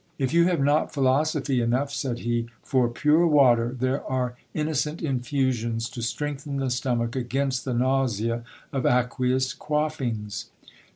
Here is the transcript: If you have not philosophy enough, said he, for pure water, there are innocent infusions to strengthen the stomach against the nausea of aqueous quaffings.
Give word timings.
If 0.17 0.33
you 0.33 0.45
have 0.45 0.59
not 0.59 0.91
philosophy 0.91 1.61
enough, 1.61 1.91
said 1.91 2.17
he, 2.21 2.47
for 2.63 2.89
pure 2.89 3.27
water, 3.27 3.75
there 3.79 4.03
are 4.05 4.35
innocent 4.51 4.99
infusions 4.99 5.87
to 5.89 6.01
strengthen 6.01 6.57
the 6.57 6.71
stomach 6.71 7.15
against 7.15 7.65
the 7.65 7.75
nausea 7.75 8.43
of 8.73 8.87
aqueous 8.87 9.53
quaffings. 9.53 10.47